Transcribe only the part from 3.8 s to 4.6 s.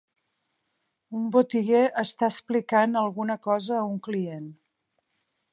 a un client.